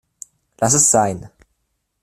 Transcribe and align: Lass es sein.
Lass 0.57 0.73
es 0.73 0.89
sein. 0.89 1.29